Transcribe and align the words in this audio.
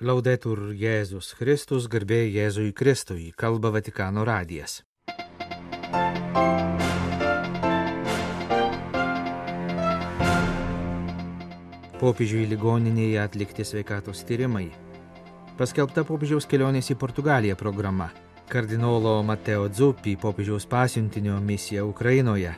Laudetur 0.00 0.72
Jėzus 0.74 1.34
Kristus, 1.36 1.84
garbė 1.86 2.24
Jėzui 2.32 2.72
Kristui, 2.72 3.32
kalba 3.36 3.70
Vatikano 3.70 4.24
radijas. 4.24 4.80
Popiežiui 12.00 12.48
ligoninėje 12.50 13.20
atlikti 13.22 13.62
sveikatos 13.68 14.24
tyrimai. 14.26 14.72
Paskelbta 15.60 16.02
popiežiaus 16.08 16.48
kelionės 16.50 16.90
į 16.90 16.98
Portugaliją 16.98 17.54
programa. 17.60 18.10
Kardinolo 18.48 19.20
Mateo 19.22 19.68
Dzuppi 19.68 20.16
popiežiaus 20.16 20.66
pasiuntinio 20.66 21.36
misija 21.40 21.84
Ukrainoje. 21.84 22.56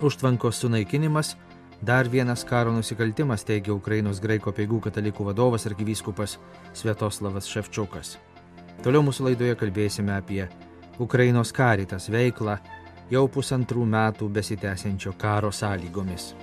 Užtvankos 0.00 0.62
sunaikinimas 0.62 1.34
Dar 1.82 2.08
vienas 2.08 2.44
karo 2.44 2.72
nusikaltimas, 2.72 3.40
teigia 3.48 3.72
Ukrainos 3.72 4.18
graiko 4.20 4.52
peigų 4.52 4.82
katalikų 4.84 5.24
vadovas 5.30 5.64
arkivyskupas 5.64 6.36
Sviatoslavas 6.76 7.48
Ševčiukas. 7.48 8.18
Toliau 8.84 9.00
mūsų 9.06 9.30
laidoje 9.30 9.54
kalbėsime 9.56 10.12
apie 10.12 10.42
Ukrainos 11.00 11.54
karitas 11.56 12.10
veiklą 12.12 12.58
jau 13.10 13.22
pusantrų 13.32 13.86
metų 13.88 14.28
besitęsiančio 14.28 15.14
karo 15.16 15.48
sąlygomis. 15.48 16.34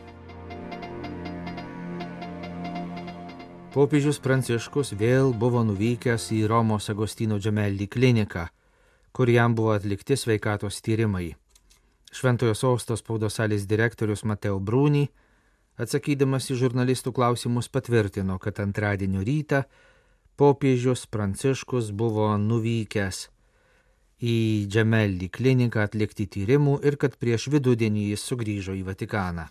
Popiežius 3.77 4.17
Pranciškus 4.17 4.95
vėl 4.97 5.35
buvo 5.37 5.61
nuvykęs 5.61 6.31
į 6.33 6.47
Romos 6.49 6.89
Agostino 6.89 7.37
Džemelį 7.37 7.85
kliniką, 7.93 8.47
kur 9.13 9.29
jam 9.29 9.53
buvo 9.53 9.75
atlikti 9.77 10.17
sveikatos 10.17 10.81
tyrimai. 10.81 11.35
Šventojo 12.09 12.57
sostos 12.57 13.05
spaudos 13.05 13.37
salės 13.37 13.69
direktorius 13.69 14.25
Mateo 14.25 14.57
Brūny 14.57 15.05
atsakydamas 15.77 16.49
į 16.51 16.57
žurnalistų 16.63 17.13
klausimus 17.13 17.69
patvirtino, 17.69 18.37
kad 18.41 18.59
antradienio 18.63 19.23
rytą 19.25 19.63
popiežius 20.37 21.05
Pranciškus 21.09 21.91
buvo 21.93 22.29
nuvykęs 22.41 23.27
į 24.17 24.35
Džemelį 24.69 25.29
kliniką 25.29 25.83
atlikti 25.85 26.25
tyrimų 26.25 26.79
ir 26.85 26.97
kad 26.97 27.17
prieš 27.21 27.49
vidudienį 27.53 28.09
jis 28.11 28.25
sugrįžo 28.25 28.73
į 28.77 28.83
Vatikaną. 28.87 29.47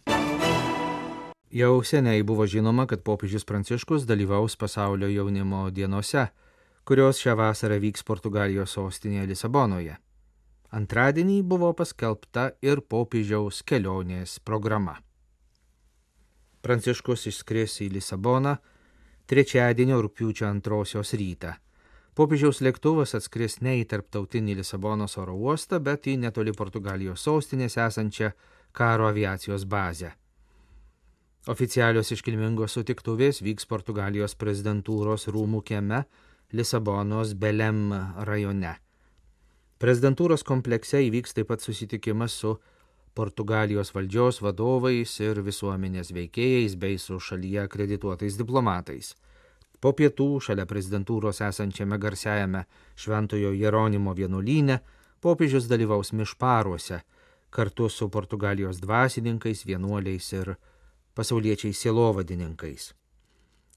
Jau 1.56 1.78
seniai 1.86 2.24
buvo 2.26 2.46
žinoma, 2.46 2.88
kad 2.90 3.04
popiežius 3.06 3.46
Pranciškus 3.46 4.04
dalyvaus 4.06 4.58
pasaulio 4.58 5.08
jaunimo 5.08 5.70
dienose, 5.70 6.26
kurios 6.84 7.22
šią 7.22 7.36
vasarą 7.38 7.78
vyks 7.80 8.02
Portugalijos 8.02 8.74
sostinėje 8.74 9.30
Lisabonoje. 9.30 9.96
Antradienį 10.74 11.40
buvo 11.46 11.70
paskelbta 11.78 12.50
ir 12.62 12.82
popiežiaus 12.82 13.62
kelionės 13.62 14.40
programa. 14.42 14.98
Pranciškus 16.66 17.28
išskris 17.30 17.76
į 17.84 17.92
Lisaboną 17.94 18.56
trečiadienio 19.30 20.00
rūpiučio 20.02 20.48
antrosios 20.48 21.12
rytą. 21.14 21.52
Popiežiaus 22.18 22.58
lėktuvas 22.64 23.14
atskris 23.14 23.60
ne 23.62 23.76
į 23.78 23.84
tarptautinį 23.92 24.56
Lisabonos 24.58 25.14
oro 25.22 25.36
uostą, 25.38 25.78
bet 25.78 26.08
į 26.10 26.16
netoli 26.24 26.54
Portugalijos 26.56 27.22
sostinės 27.28 27.76
esančią 27.78 28.32
karo 28.74 29.06
aviacijos 29.06 29.66
bazę. 29.70 30.10
Oficialios 31.46 32.10
iškilmingos 32.10 32.74
sutiktuvės 32.74 33.38
vyks 33.46 33.68
Portugalijos 33.70 34.34
prezidentūros 34.34 35.28
rūmų 35.30 35.62
kieme 35.68 36.02
Lisabonos 36.50 37.36
Belem 37.38 37.92
rajone. 38.26 38.74
Prezidentūros 39.78 40.42
komplekse 40.42 41.04
įvyks 41.06 41.38
taip 41.38 41.52
pat 41.52 41.62
susitikimas 41.62 42.34
su 42.42 42.56
Portugalijos 43.16 43.94
valdžios 43.96 44.42
vadovais 44.44 45.14
ir 45.24 45.40
visuomenės 45.46 46.12
veikėjais 46.12 46.74
bei 46.76 46.98
su 47.00 47.16
šalyje 47.16 47.62
akredituotais 47.64 48.36
diplomatais. 48.36 49.14
Po 49.80 49.92
pietų 49.96 50.28
šalia 50.44 50.66
prezidentūros 50.68 51.40
esančiame 51.48 51.96
garsiajame 52.00 52.66
Šventojo 52.96 53.54
Jeronimo 53.56 54.12
vienuolyne 54.16 54.80
popiežius 55.24 55.68
dalyvaus 55.70 56.12
mišparuose 56.12 57.00
kartu 57.56 57.88
su 57.88 58.10
Portugalijos 58.10 58.80
dvasininkais, 58.84 59.64
vienuoliais 59.64 60.32
ir 60.32 60.56
pasauliečiais 61.14 61.78
sielovadininkais. 61.80 62.92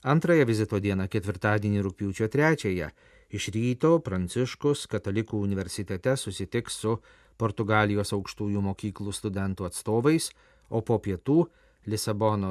Antrąją 0.04 0.46
vizito 0.48 0.80
dieną, 0.80 1.08
ketvirtadienį 1.12 1.84
rūpiučio 1.86 2.28
trečiąją, 2.32 2.90
iš 3.36 3.50
ryto 3.56 3.94
Pranciškus 4.04 4.86
Katalikų 4.92 5.40
universitete 5.48 6.16
susitiks 6.18 6.80
su 6.84 6.98
Portugalijos 7.40 8.12
aukštųjų 8.16 8.62
mokyklų 8.66 9.14
studentų 9.16 9.70
atstovais, 9.70 10.30
o 10.70 10.84
po 10.84 11.00
pietų 11.00 11.46
Lisabonos 11.90 12.48